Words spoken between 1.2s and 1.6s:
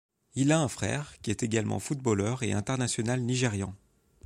qui est